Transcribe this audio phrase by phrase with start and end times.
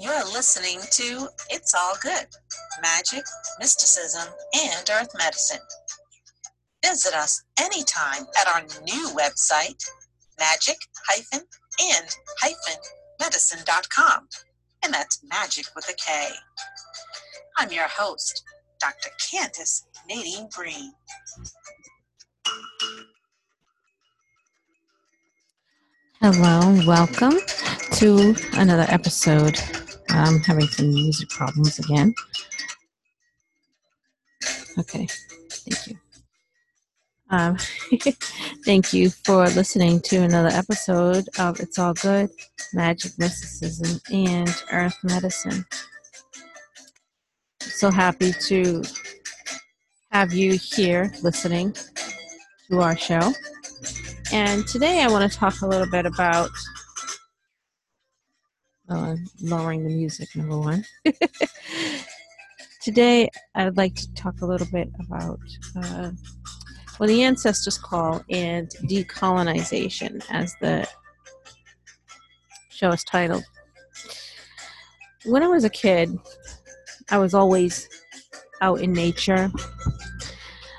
[0.00, 2.26] You're listening to It's All Good
[2.84, 3.24] Magick,
[3.58, 5.58] Mysticism, and Earth Medicine.
[6.84, 9.82] Visit us anytime at our new website,
[10.38, 10.76] magic
[11.82, 12.06] and
[13.20, 14.28] medicine.com.
[14.84, 16.28] And that's magic with a K.
[17.56, 18.44] I'm your host,
[18.80, 19.10] Dr.
[19.32, 20.92] Candace Nadine Green.
[26.20, 27.38] Hello, welcome
[27.94, 29.60] to another episode.
[30.10, 32.14] I'm having some music problems again.
[34.78, 35.06] Okay,
[35.50, 35.98] thank you.
[37.30, 37.56] Um,
[38.64, 42.30] thank you for listening to another episode of It's All Good
[42.74, 45.64] Magick, Mysticism, and Earth Medicine.
[47.60, 48.82] So happy to
[50.10, 51.74] have you here listening
[52.70, 53.32] to our show.
[54.32, 56.50] And today I want to talk a little bit about
[58.88, 60.84] uh, lowering the music, number one.
[62.80, 65.40] today I'd like to talk a little bit about
[65.76, 66.10] uh,
[66.96, 70.88] what the ancestors call and decolonization, as the
[72.70, 73.44] show is titled.
[75.24, 76.16] When I was a kid,
[77.10, 77.88] I was always
[78.60, 79.50] out in nature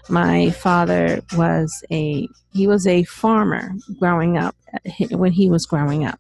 [0.09, 4.55] my father was a he was a farmer growing up
[5.11, 6.19] when he was growing up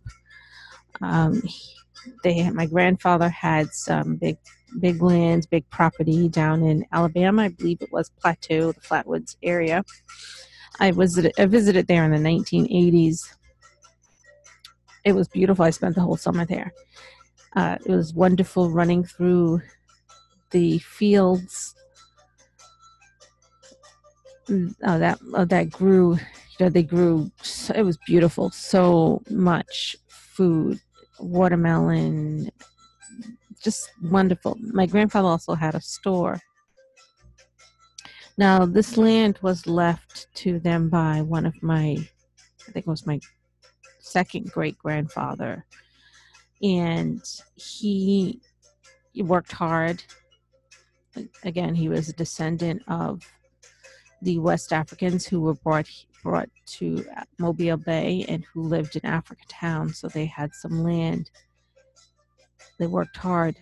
[1.01, 1.41] um,
[2.23, 4.37] they my grandfather had some big
[4.79, 9.83] big lands big property down in alabama i believe it was plateau the flatwoods area
[10.79, 13.35] i visited i visited there in the 1980s
[15.05, 16.71] it was beautiful i spent the whole summer there
[17.55, 19.59] uh, it was wonderful running through
[20.51, 21.75] the fields
[24.51, 26.15] oh, that oh, that grew.
[26.15, 27.31] You know, they grew.
[27.73, 28.49] It was beautiful.
[28.51, 30.79] So much food,
[31.19, 32.49] watermelon,
[33.61, 34.57] just wonderful.
[34.59, 36.39] My grandfather also had a store.
[38.37, 41.97] Now, this land was left to them by one of my,
[42.67, 43.19] I think it was my
[43.99, 45.65] second great grandfather.
[46.61, 47.21] And
[47.55, 48.41] he,
[49.17, 50.01] worked hard.
[51.43, 53.21] Again, he was a descendant of
[54.21, 55.87] the West Africans who were brought
[56.23, 57.05] brought to
[57.37, 61.31] Mobile Bay and who lived in Africa Town, so they had some land.
[62.77, 63.57] They worked hard,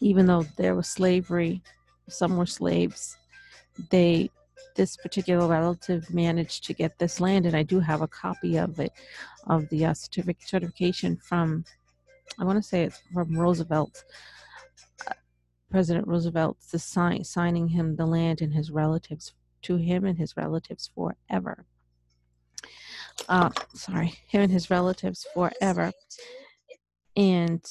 [0.00, 1.62] even though there was slavery.
[2.08, 3.16] Some were slaves.
[3.90, 4.30] They
[4.76, 8.78] this particular relative managed to get this land, and I do have a copy of
[8.80, 8.92] it,
[9.46, 11.64] of the uh, certification from,
[12.38, 14.04] I want to say it's from Roosevelt.
[15.06, 15.14] Uh,
[15.70, 20.90] President Roosevelt sign, signing him the land and his relatives to him and his relatives
[20.94, 21.66] forever.
[23.28, 25.92] Uh, sorry, him and his relatives forever.
[27.16, 27.62] And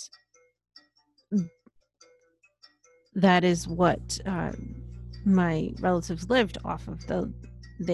[3.16, 4.52] that is what uh,
[5.26, 7.32] my relatives lived off of the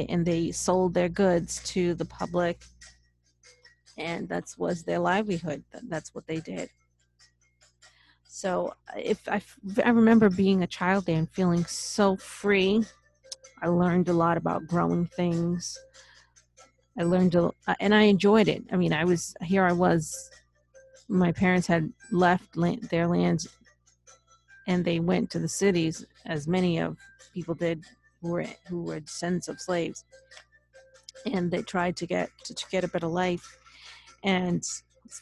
[0.09, 2.63] and they sold their goods to the public
[3.97, 6.69] and that was their livelihood that's what they did
[8.27, 9.41] so if I,
[9.83, 12.83] I remember being a child there and feeling so free
[13.61, 15.77] I learned a lot about growing things.
[16.97, 18.63] I learned, a, uh, and I enjoyed it.
[18.71, 19.63] I mean, I was here.
[19.63, 20.29] I was.
[21.07, 23.47] My parents had left land, their lands,
[24.67, 26.97] and they went to the cities, as many of
[27.33, 27.83] people did
[28.21, 30.03] who were who were descendants of slaves,
[31.25, 33.57] and they tried to get to, to get a better life.
[34.23, 34.63] And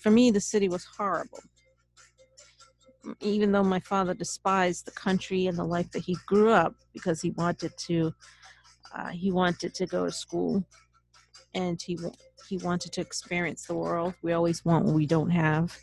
[0.01, 1.39] for me, the city was horrible
[3.19, 7.21] even though my father despised the country and the life that he grew up because
[7.21, 8.13] he wanted to
[8.95, 10.63] uh, he wanted to go to school
[11.53, 11.97] and he
[12.47, 14.13] he wanted to experience the world.
[14.21, 15.77] We always want what we don't have.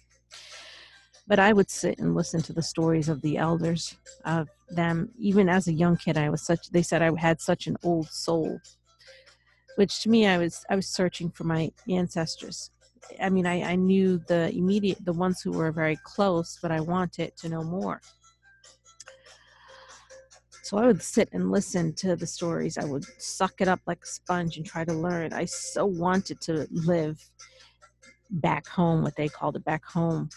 [1.26, 5.10] But i would sit and listen to the stories of the elders of them.
[5.18, 8.08] Even as a young kid i was such they said i had such an old
[8.08, 8.60] soul
[9.76, 12.70] which to me i was i was searching for my ancestors
[13.20, 16.80] I mean, I, I knew the immediate, the ones who were very close, but I
[16.80, 18.00] wanted to know more.
[20.62, 22.78] So I would sit and listen to the stories.
[22.78, 25.32] I would suck it up like a sponge and try to learn.
[25.32, 27.20] I so wanted to live
[28.30, 30.30] back home, what they called it back home,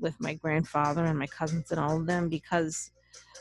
[0.00, 2.90] with my grandfather and my cousins and all of them because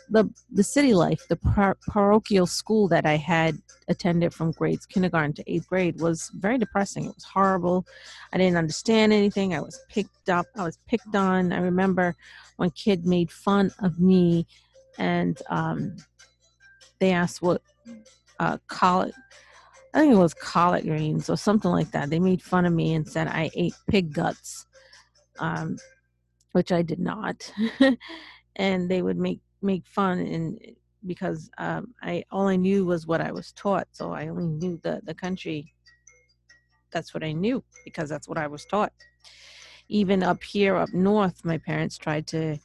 [0.10, 3.58] the the city life, the par- parochial school that I had
[3.90, 7.06] attended from grades kindergarten to eighth grade was very depressing.
[7.06, 7.86] It was horrible.
[8.32, 9.54] I didn't understand anything.
[9.54, 10.46] I was picked up.
[10.56, 11.52] I was picked on.
[11.52, 12.16] I remember
[12.56, 14.48] one kid made fun of me,
[14.98, 15.98] and um,
[17.00, 17.62] they asked what
[18.40, 18.58] uh.
[19.94, 22.10] I think it was collard greens or something like that.
[22.10, 24.66] They made fun of me and said I ate pig guts.
[25.40, 25.78] Um,
[26.52, 27.52] which I did not.
[28.56, 30.60] and they would make make fun and
[31.06, 34.80] because um, I all I knew was what I was taught, so I only knew
[34.84, 35.74] the the country.
[36.92, 38.94] That's what I knew because that's what I was taught.
[39.90, 42.58] Even up here, up north, my parents tried to.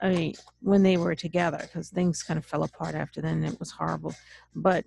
[0.00, 3.58] I mean, when they were together, because things kind of fell apart after then, it
[3.60, 4.14] was horrible.
[4.54, 4.84] But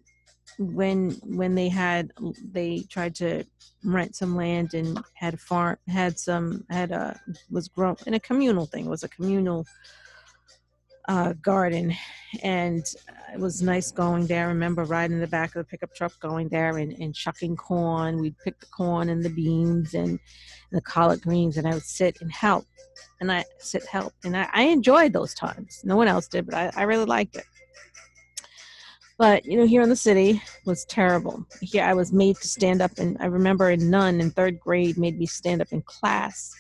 [0.60, 2.12] when when they had
[2.52, 3.44] they tried to
[3.84, 7.20] rent some land and had farm had some had a
[7.50, 9.66] was grown in a communal thing it was a communal
[11.08, 11.94] uh, garden
[12.44, 12.84] and
[13.34, 14.46] it was nice going there.
[14.46, 17.56] I remember riding in the back of the pickup truck going there and, and shucking
[17.56, 18.20] corn.
[18.20, 20.20] We'd pick the corn and the beans and, and
[20.72, 22.66] the collard greens and I would sit and help
[23.22, 25.82] and I sit help and I, I enjoyed those times.
[25.84, 27.46] No one else did but I, I really liked it.
[29.18, 31.46] But you know, here in the city was terrible.
[31.62, 34.98] Here I was made to stand up, and I remember a nun in third grade
[34.98, 36.54] made me stand up in class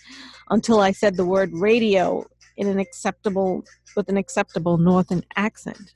[0.50, 2.25] until I said the word radio
[2.57, 3.63] in an acceptable
[3.96, 5.94] with an acceptable northern accent.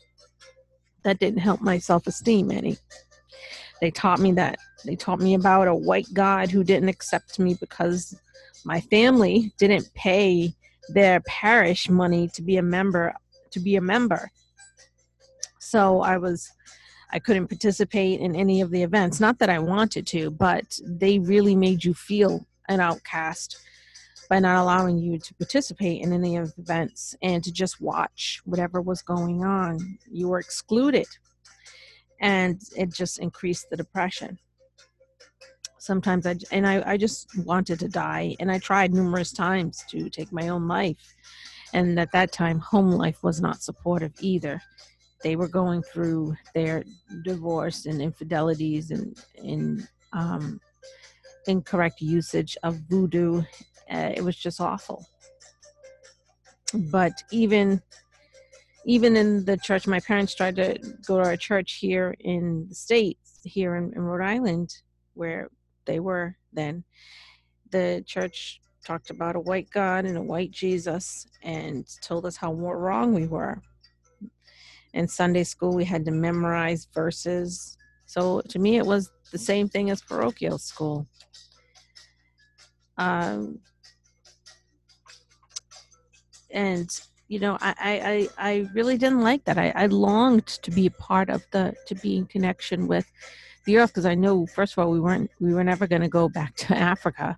[1.03, 2.77] That didn't help my self-esteem any.
[3.81, 4.57] They taught me that.
[4.85, 8.19] They taught me about a white God who didn't accept me because
[8.65, 10.53] my family didn't pay
[10.89, 13.13] their parish money to be a member
[13.51, 14.29] to be a member
[15.69, 16.51] so I was
[17.11, 19.19] I couldn't participate in any of the events.
[19.19, 23.57] Not that I wanted to, but they really made you feel an outcast
[24.29, 28.41] by not allowing you to participate in any of the events and to just watch
[28.45, 29.97] whatever was going on.
[30.11, 31.07] You were excluded.
[32.21, 34.37] And it just increased the depression.
[35.77, 38.35] Sometimes I, and I, I just wanted to die.
[38.39, 41.15] And I tried numerous times to take my own life.
[41.73, 44.61] And at that time, home life was not supportive either
[45.21, 46.83] they were going through their
[47.23, 50.61] divorce and infidelities and, and um,
[51.47, 53.41] incorrect usage of voodoo.
[53.91, 55.05] Uh, it was just awful.
[56.73, 57.81] But even
[58.85, 62.75] even in the church, my parents tried to go to a church here in the
[62.75, 64.73] states, here in, in Rhode Island,
[65.13, 65.49] where
[65.85, 66.83] they were then.
[67.71, 72.53] The church talked about a white God and a white Jesus and told us how
[72.53, 73.61] wrong we were
[74.93, 77.77] in Sunday school, we had to memorize verses.
[78.05, 81.07] So to me, it was the same thing as parochial school.
[82.97, 83.59] Um,
[86.51, 86.89] and
[87.29, 89.59] you know, I, I, I really didn't like that.
[89.59, 93.05] I, I longed to be a part of the, to be in connection with
[93.65, 96.09] the earth because I know, first of all, we weren't, we were never going to
[96.09, 97.37] go back to Africa.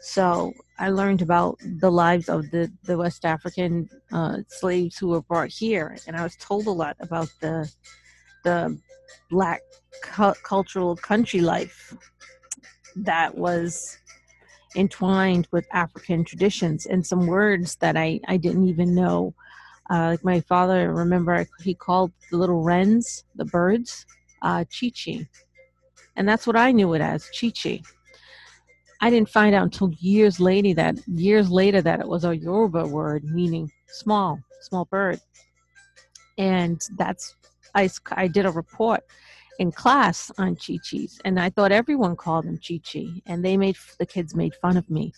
[0.00, 5.22] So I learned about the lives of the, the West African uh, slaves who were
[5.22, 7.70] brought here, and I was told a lot about the
[8.42, 8.76] the
[9.30, 9.60] black
[10.02, 11.96] cu- cultural country life
[12.96, 13.98] that was
[14.76, 19.34] entwined with African traditions and some words that I, I didn't even know.
[19.90, 24.06] Uh, like my father, remember, he called the little wrens, the birds,
[24.42, 25.28] uh, chichi.
[26.16, 27.82] And that's what I knew it as, chichi.
[29.00, 32.86] I didn't find out until years later that years later that it was a Yoruba
[32.86, 35.20] word meaning small, small bird.
[36.38, 37.34] And that's
[37.74, 39.02] I I did a report
[39.58, 44.06] in class on chichis, and I thought everyone called them chichi, and they made the
[44.06, 45.12] kids made fun of me.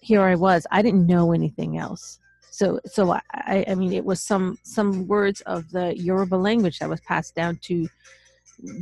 [0.00, 2.18] Here I was, I didn't know anything else.
[2.50, 6.88] So, so I, I mean, it was some some words of the Yoruba language that
[6.88, 7.88] was passed down to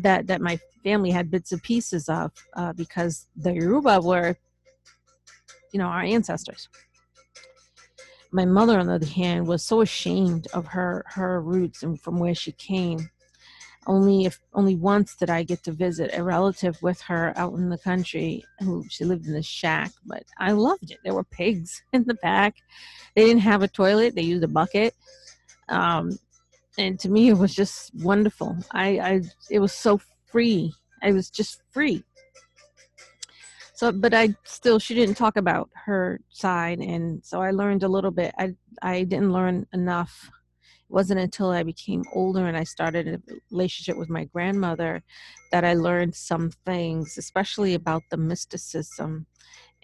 [0.02, 4.36] that that my family had bits and pieces of uh, because the Yoruba were,
[5.72, 6.68] you know, our ancestors.
[8.32, 12.18] My mother, on the other hand, was so ashamed of her her roots and from
[12.18, 13.10] where she came.
[13.86, 17.68] Only if only once did I get to visit a relative with her out in
[17.68, 20.98] the country who she lived in a shack, but I loved it.
[21.04, 22.56] There were pigs in the back.
[23.14, 24.94] They didn't have a toilet; they used a bucket.
[25.68, 26.18] Um,
[26.78, 31.30] and to me it was just wonderful i i it was so free i was
[31.30, 32.02] just free
[33.74, 37.88] so but i still she didn't talk about her side and so i learned a
[37.88, 40.30] little bit i i didn't learn enough
[40.88, 45.02] it wasn't until i became older and i started a relationship with my grandmother
[45.52, 49.26] that i learned some things especially about the mysticism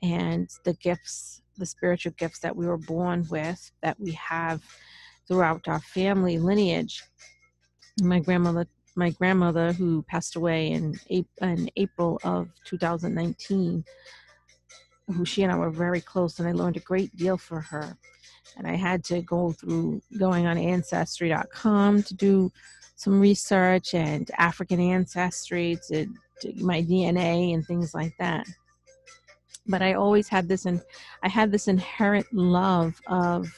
[0.02, 4.62] and the gifts the spiritual gifts that we were born with that we have
[5.26, 7.02] throughout our family lineage.
[8.00, 8.66] My grandmother,
[8.96, 13.84] my grandmother, who passed away in, in April of 2019,
[15.08, 17.96] who she and I were very close, and I learned a great deal from her.
[18.56, 22.52] And I had to go through going on ancestry.com to do
[22.96, 26.06] some research and African ancestry to,
[26.40, 28.46] to my DNA and things like that.
[29.66, 30.80] but I always had this and
[31.22, 33.48] I had this inherent love of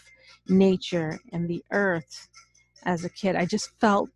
[0.49, 2.29] nature and the earth
[2.85, 3.37] as a kid.
[3.37, 4.11] I just felt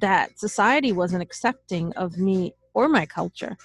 [0.00, 3.56] that society wasn't accepting of me or my culture.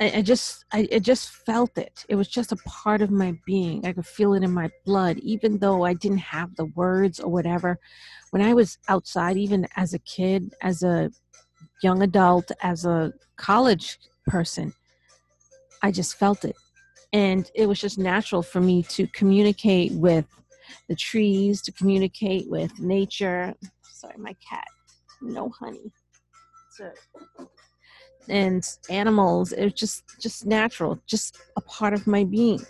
[0.00, 2.04] I, I just I, I just felt it.
[2.08, 3.86] It was just a part of my being.
[3.86, 7.30] I could feel it in my blood, even though I didn't have the words or
[7.30, 7.78] whatever.
[8.30, 11.10] When I was outside, even as a kid, as a
[11.82, 14.72] young adult, as a college person,
[15.82, 16.56] I just felt it.
[17.12, 20.26] And it was just natural for me to communicate with
[20.88, 23.54] the trees, to communicate with nature.
[23.82, 24.66] Sorry, my cat.
[25.22, 25.92] No honey.
[26.72, 26.90] So,
[28.28, 29.52] and animals.
[29.52, 32.64] It was just just natural, just a part of my being.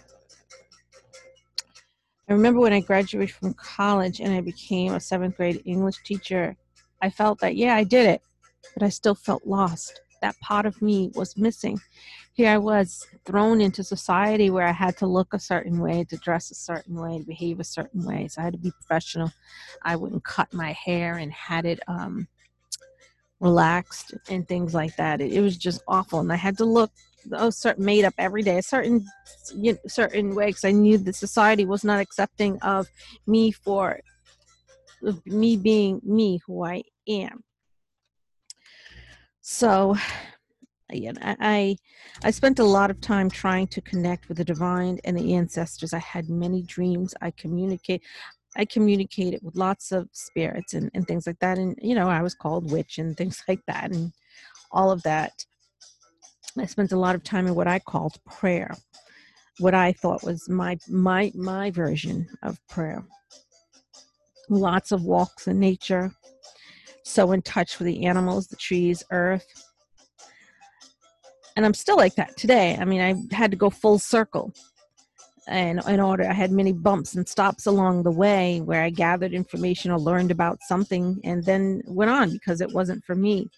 [2.29, 6.57] I remember when I graduated from college and I became a seventh grade English teacher,
[7.01, 8.23] I felt that, yeah, I did it,
[8.75, 10.01] but I still felt lost.
[10.23, 11.79] That part of me was missing.
[12.33, 16.17] Here I was thrown into society where I had to look a certain way, to
[16.17, 18.27] dress a certain way, to behave a certain way.
[18.27, 19.31] So I had to be professional.
[19.83, 22.27] I wouldn't cut my hair and had it um,
[23.41, 25.21] relaxed and things like that.
[25.21, 26.91] It, it was just awful, and I had to look
[27.33, 29.07] oh, certain made up every day a certain
[29.55, 32.89] you know, certain way because I knew the society was not accepting of
[33.27, 34.01] me for
[35.25, 37.43] me being me who I am.
[39.41, 39.97] So,
[40.91, 41.77] yeah, I
[42.25, 45.93] I spent a lot of time trying to connect with the divine and the ancestors.
[45.93, 47.15] I had many dreams.
[47.21, 48.03] I communicate.
[48.57, 51.59] I communicated with lots of spirits and, and things like that.
[51.59, 54.13] And, you know, I was called witch and things like that and
[54.71, 55.45] all of that.
[56.59, 58.75] I spent a lot of time in what I called prayer,
[59.59, 63.05] what I thought was my my my version of prayer.
[64.49, 66.13] Lots of walks in nature,
[67.05, 69.47] so in touch with the animals, the trees, earth.
[71.57, 72.79] And I'm still like that today.
[72.81, 74.55] I mean, I had to go full circle
[75.49, 79.33] and in order i had many bumps and stops along the way where i gathered
[79.33, 83.49] information or learned about something and then went on because it wasn't for me.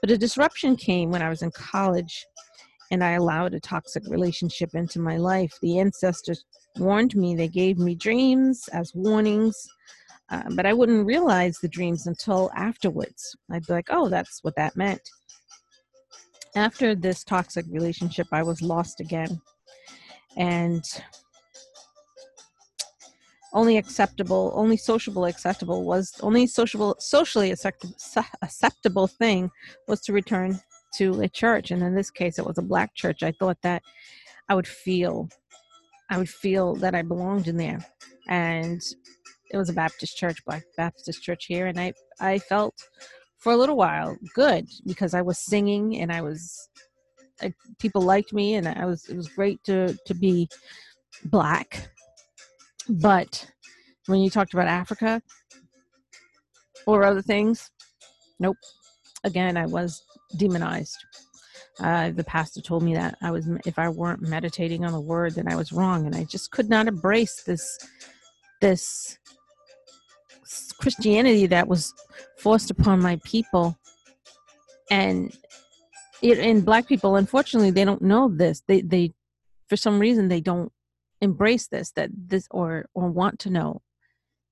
[0.00, 2.24] But a disruption came when i was in college
[2.90, 5.52] and i allowed a toxic relationship into my life.
[5.60, 6.44] The ancestors
[6.76, 9.56] warned me they gave me dreams as warnings
[10.30, 13.34] uh, but i wouldn't realize the dreams until afterwards.
[13.50, 15.00] I'd be like oh that's what that meant.
[16.54, 19.40] After this toxic relationship i was lost again
[20.38, 20.84] and
[23.52, 27.94] only acceptable only sociable acceptable was only sociable socially acceptable,
[28.42, 29.50] acceptable thing
[29.88, 30.58] was to return
[30.94, 31.70] to a church.
[31.70, 33.22] And in this case it was a black church.
[33.22, 33.82] I thought that
[34.48, 35.28] i would feel
[36.10, 37.84] i would feel that i belonged in there.
[38.28, 38.80] And
[39.50, 41.66] it was a baptist church black baptist church here.
[41.66, 42.74] And i i felt
[43.38, 46.68] for a little while good because i was singing and i was
[47.42, 50.48] I, people liked me, and I was it was great to to be
[51.24, 51.88] black.
[52.88, 53.50] But
[54.06, 55.22] when you talked about Africa
[56.86, 57.70] or other things,
[58.38, 58.56] nope.
[59.24, 60.02] Again, I was
[60.36, 60.96] demonized.
[61.80, 65.34] Uh, the pastor told me that I was if I weren't meditating on the word,
[65.34, 67.78] then I was wrong, and I just could not embrace this
[68.60, 69.18] this
[70.78, 71.92] Christianity that was
[72.38, 73.76] forced upon my people.
[74.90, 75.36] And
[76.22, 78.62] and black people unfortunately they don't know this.
[78.66, 79.12] They they
[79.68, 80.72] for some reason they don't
[81.20, 83.82] embrace this that this or or want to know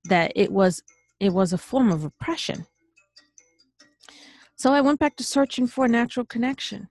[0.05, 0.83] that it was
[1.19, 2.65] it was a form of oppression.
[4.55, 6.87] So i went back to searching for a natural connection.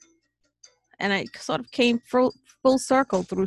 [0.99, 3.47] And i sort of came full, full circle through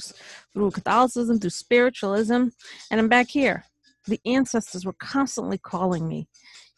[0.54, 2.48] through catholicism through spiritualism
[2.92, 3.66] and i'm back here.
[4.08, 6.28] The ancestors were constantly calling me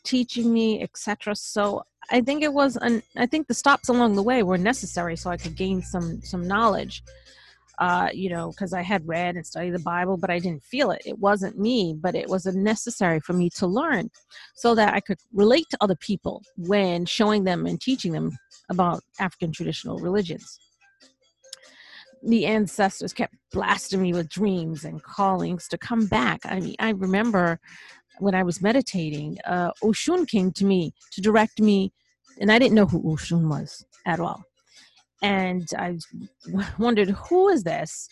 [0.03, 4.23] teaching me etc so I think it was an I think the stops along the
[4.23, 7.03] way were necessary so I could gain some some knowledge.
[7.79, 10.91] Uh, you know, because I had read and studied the Bible, but I didn't feel
[10.91, 11.01] it.
[11.03, 14.11] It wasn't me, but it was necessary for me to learn
[14.53, 18.37] so that I could relate to other people when showing them and teaching them
[18.69, 20.59] about African traditional religions.
[22.21, 26.41] The ancestors kept blasting me with dreams and callings to come back.
[26.45, 27.59] I mean, I remember
[28.21, 31.91] when I was meditating, uh, Oshun came to me to direct me
[32.39, 34.43] and I didn't know who Oshun was at all.
[35.23, 35.97] And I
[36.77, 38.07] wondered, who is this?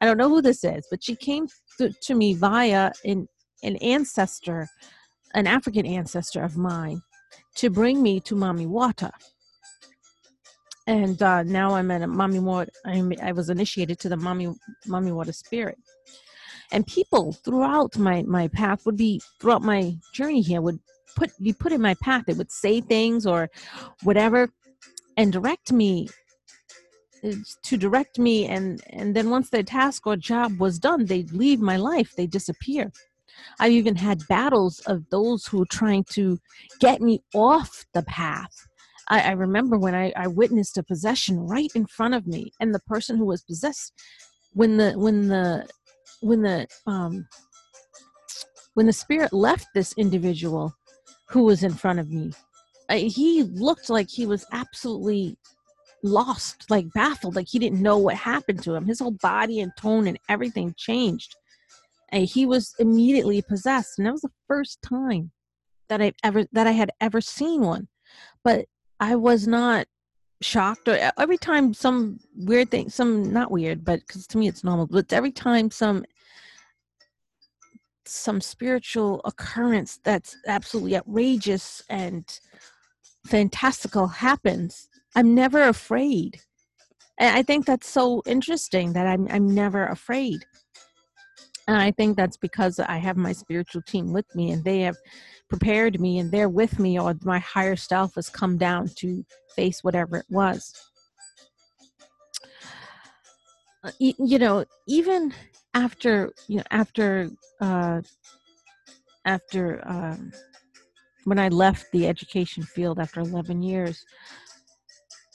[0.00, 1.46] I don't know who this is, but she came
[1.78, 3.28] to, to me via an,
[3.62, 4.68] an ancestor,
[5.34, 7.02] an African ancestor of mine,
[7.56, 9.10] to bring me to Mami Wata.
[10.86, 13.20] And uh, now I'm at a Mami Wata.
[13.22, 14.56] I was initiated to the Mami
[14.88, 15.78] Mami Wata spirit.
[16.72, 20.80] And people throughout my my path would be throughout my journey here would
[21.14, 22.24] put be put in my path.
[22.26, 23.50] They would say things or
[24.02, 24.50] whatever
[25.16, 26.08] and direct me
[27.24, 27.32] uh,
[27.64, 28.46] to direct me.
[28.46, 32.14] And and then once their task or job was done they'd leave my life.
[32.16, 32.90] They disappear.
[33.60, 36.38] I've even had battles of those who were trying to
[36.80, 38.66] get me off the path.
[39.08, 42.52] I, I remember when I, I witnessed a possession right in front of me.
[42.60, 43.92] And the person who was possessed
[44.52, 45.66] when the when the
[46.22, 47.26] when the um
[48.74, 50.74] when the spirit left this individual
[51.28, 52.32] who was in front of me
[52.90, 55.36] he looked like he was absolutely
[56.02, 58.86] lost, like baffled, like he didn't know what happened to him.
[58.86, 61.36] His whole body and tone and everything changed.
[62.10, 63.98] And he was immediately possessed.
[63.98, 65.30] And that was the first time
[65.88, 67.88] that I ever that I had ever seen one.
[68.44, 68.66] But
[69.00, 69.86] I was not
[70.42, 74.64] shocked or every time some weird thing some not weird but because to me it's
[74.64, 76.04] normal but every time some
[78.04, 82.40] some spiritual occurrence that's absolutely outrageous and
[83.26, 86.40] fantastical happens I'm never afraid.
[87.18, 90.44] And I think that's so interesting that I'm I'm never afraid.
[91.68, 94.96] And I think that's because I have my spiritual team with me and they have
[95.48, 99.84] prepared me and they're with me or my higher self has come down to face
[99.84, 100.74] whatever it was.
[103.84, 105.32] Uh, you know, even
[105.74, 108.02] after, you know, after, uh,
[109.24, 110.32] after, um,
[111.24, 114.04] when I left the education field after 11 years,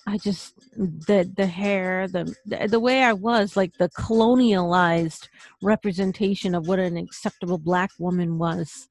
[0.07, 2.33] I just the the hair, the
[2.69, 5.27] the way I was, like the colonialized
[5.61, 8.87] representation of what an acceptable black woman was.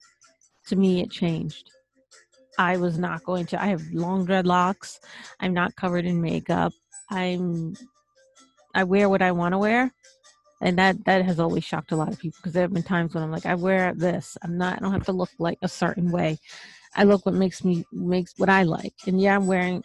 [0.67, 1.71] To me, it changed.
[2.59, 3.63] I was not going to.
[3.63, 4.99] I have long dreadlocks.
[5.41, 6.75] I'm not covered in makeup.
[7.11, 7.75] I'm.
[8.75, 9.91] I wear what I want to wear,
[10.61, 13.15] and that that has always shocked a lot of people because there have been times
[13.15, 14.37] when I'm like, I wear this.
[14.43, 14.77] I'm not.
[14.77, 16.39] I don't have to look like a certain way.
[16.95, 18.95] I look what makes me makes what I like.
[19.07, 19.83] And yeah, I'm wearing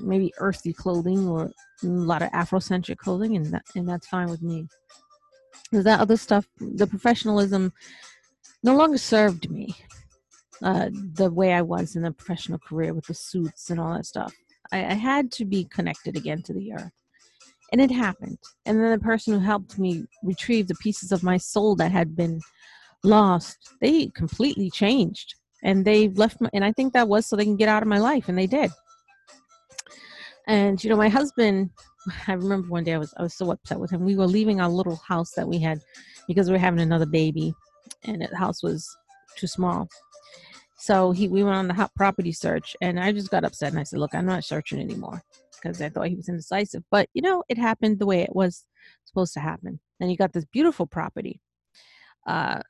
[0.00, 1.50] maybe earthy clothing or
[1.82, 4.68] a lot of Afrocentric clothing, and that and that's fine with me.
[5.70, 7.72] Because that other stuff, the professionalism,
[8.62, 9.74] no longer served me
[10.62, 14.06] uh, the way I was in the professional career with the suits and all that
[14.06, 14.32] stuff.
[14.70, 16.92] I, I had to be connected again to the earth,
[17.72, 18.38] and it happened.
[18.66, 22.14] And then the person who helped me retrieve the pieces of my soul that had
[22.14, 22.40] been
[23.02, 26.40] lost, they completely changed, and they left.
[26.40, 28.38] Me, and I think that was so they can get out of my life, and
[28.38, 28.70] they did
[30.46, 31.70] and you know, my husband,
[32.26, 34.04] I remember one day I was I was so upset with him.
[34.04, 35.80] We were leaving our little house that we had
[36.26, 37.54] because we were having another baby,
[38.04, 38.96] and the house was
[39.36, 39.88] too small.
[40.78, 43.80] So he we went on the hot property search, and I just got upset and
[43.80, 45.22] I said, "Look, I'm not searching anymore."
[45.62, 48.64] Because I thought he was indecisive, but you know, it happened the way it was
[49.04, 49.78] supposed to happen.
[50.00, 51.40] And he got this beautiful property,
[52.26, 52.60] uh,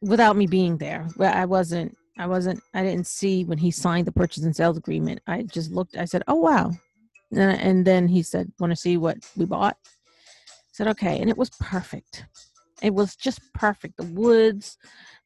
[0.00, 1.08] without me being there.
[1.18, 5.20] I wasn't I wasn't, I didn't see when he signed the purchase and sales agreement.
[5.26, 6.70] I just looked, I said, oh, wow.
[7.32, 9.76] And, and then he said, want to see what we bought?
[9.84, 11.20] I said, okay.
[11.20, 12.24] And it was perfect.
[12.82, 13.96] It was just perfect.
[13.96, 14.76] The woods,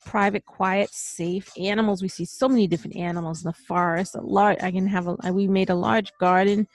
[0.05, 2.03] private, quiet, safe animals.
[2.03, 4.15] We see so many different animals in the forest.
[4.15, 6.67] A large, I can have a, we made a large garden.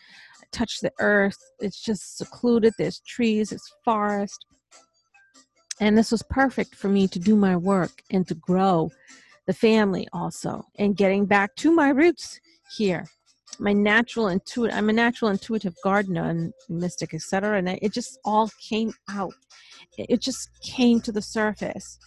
[0.51, 1.38] Touch the earth.
[1.59, 2.73] It's just secluded.
[2.77, 4.45] There's trees, it's forest.
[5.79, 8.89] And this was perfect for me to do my work and to grow
[9.45, 12.39] the family also and getting back to my roots
[12.77, 13.05] here
[13.59, 18.49] my natural intuitive i'm a natural intuitive gardener and mystic etc and it just all
[18.62, 19.33] came out
[19.97, 21.99] it just came to the surface.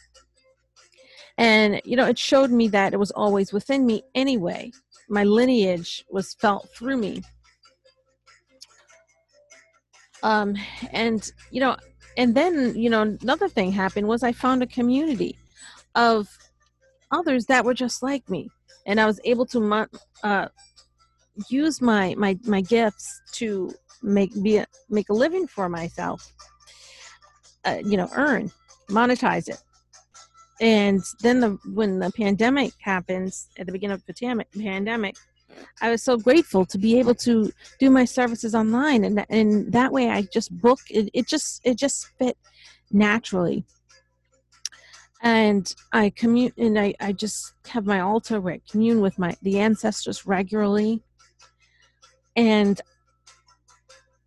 [1.39, 4.73] And you know it showed me that it was always within me anyway.
[5.09, 7.23] My lineage was felt through me.
[10.23, 10.57] Um
[10.93, 11.77] and you know
[12.17, 15.39] and then you know another thing happened was i found a community
[15.95, 16.27] of
[17.13, 18.49] others that were just like me.
[18.87, 19.89] And i was able to
[20.23, 20.49] uh,
[21.49, 23.73] use my my my gifts to
[24.03, 26.33] make be a, make a living for myself
[27.67, 28.51] uh, you know earn
[28.89, 29.63] monetize it
[30.61, 35.17] and then the when the pandemic happens at the beginning of the pandemic
[35.81, 39.93] i was so grateful to be able to do my services online and and that
[39.93, 42.37] way i just book it, it just it just fit
[42.91, 43.65] naturally
[45.23, 49.35] and I commute and I, I just have my altar where I commune with my
[49.43, 51.03] the ancestors regularly.
[52.37, 52.81] And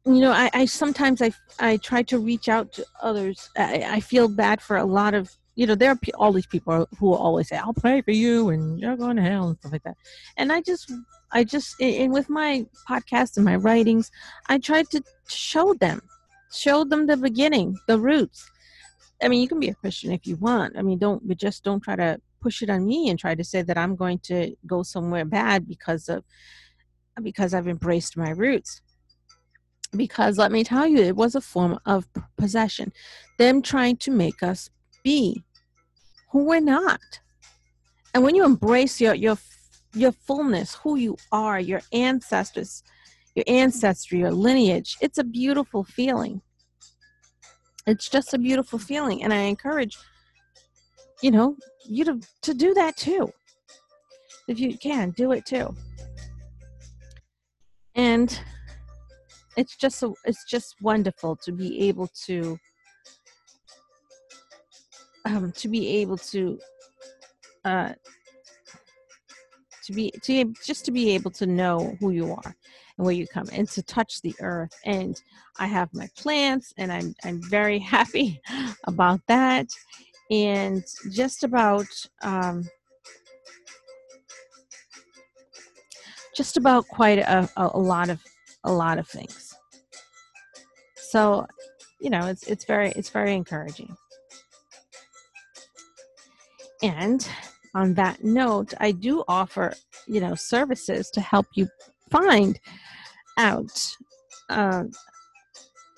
[0.06, 3.50] you know, I, I sometimes I I try to reach out to others.
[3.58, 6.88] I, I feel bad for a lot of you know there are all these people
[6.98, 9.84] who always say I'll pray for you and you're going to hell and stuff like
[9.84, 9.98] that.
[10.38, 10.92] And I just
[11.32, 14.12] I just and with my podcast and my writings,
[14.48, 16.02] I tried to show them,
[16.52, 18.50] show them the beginning, the roots
[19.22, 20.78] I mean, you can be a Christian if you want.
[20.78, 23.44] I mean, don't, but just don't try to push it on me and try to
[23.44, 26.24] say that I'm going to go somewhere bad because of,
[27.22, 28.82] because I've embraced my roots.
[29.96, 32.92] Because let me tell you, it was a form of possession.
[33.38, 34.70] Them trying to make us
[35.04, 35.44] be
[36.32, 37.00] who we're not.
[38.14, 39.38] And when you embrace your your
[39.94, 42.84] your fullness, who you are, your ancestors,
[43.36, 46.42] your ancestry, your lineage, it's a beautiful feeling.
[47.88, 49.24] It's just a beautiful feeling.
[49.24, 49.98] And I encourage,
[51.24, 53.32] you know, you to, to do that too.
[54.48, 55.76] If you can, do it too.
[57.96, 58.40] And
[59.60, 62.58] it's just so it's just wonderful to be able to
[65.26, 66.58] um, to be able to
[67.66, 67.94] uh,
[69.84, 72.56] to be to just to be able to know who you are
[72.98, 74.74] and where you come and to touch the earth.
[74.86, 75.22] And
[75.58, 78.42] i have my plants and i'm i'm very happy
[78.86, 79.68] about that.
[80.32, 81.88] And just about
[82.22, 82.64] um,
[86.36, 88.22] just about quite a, a, a lot of
[88.64, 89.49] a lot of things
[91.10, 91.46] so
[92.00, 93.96] you know it's it's very it's very encouraging.
[96.82, 97.28] And
[97.76, 99.74] on that note, I do offer,
[100.08, 101.68] you know, services to help you
[102.10, 102.60] find
[103.38, 103.72] out
[104.50, 104.84] uh,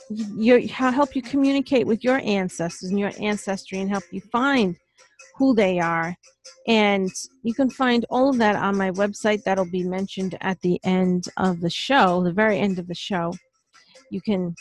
[0.10, 4.76] your help you communicate with your ancestors and your ancestry and help you find
[5.38, 6.16] who they are.
[6.68, 7.10] And
[7.44, 11.26] you can find all of that on my website that'll be mentioned at the end
[11.38, 13.34] of the show the very end of the show.
[14.10, 14.56] You can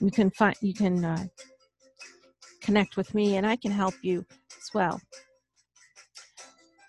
[0.00, 1.24] you can find you can uh,
[2.60, 4.24] connect with me and i can help you
[4.56, 5.00] as well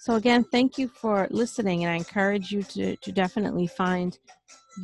[0.05, 4.15] so, again, thank you for listening, and I encourage you to, to definitely find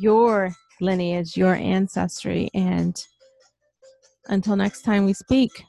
[0.00, 2.50] your lineage, your ancestry.
[2.54, 3.00] And
[4.26, 5.64] until next time we speak.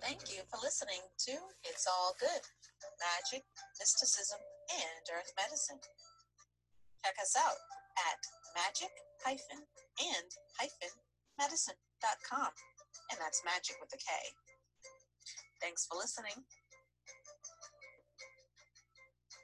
[0.00, 1.32] Thank you for listening to
[1.64, 2.42] It's All Good
[3.02, 3.42] Magick,
[3.78, 4.42] Mysticism,
[4.74, 5.80] and Earth Medicine.
[7.02, 7.58] Check us out
[8.10, 8.20] at
[8.54, 8.92] magic
[9.24, 9.62] hyphen
[10.02, 10.94] and hyphen
[11.38, 12.50] medicine.com.
[13.10, 14.10] And that's magic with a K.
[15.62, 16.44] Thanks for listening.